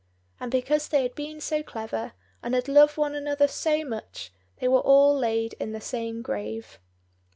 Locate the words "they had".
0.87-1.13